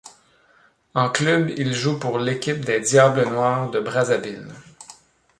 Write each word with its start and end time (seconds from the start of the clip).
En 0.95 1.11
club, 1.11 1.51
il 1.57 1.75
joue 1.75 1.99
pour 1.99 2.17
l'équipe 2.17 2.65
des 2.65 2.79
Diables 2.79 3.25
noirs 3.27 3.69
de 3.69 3.79
Brazzaville. 3.79 4.47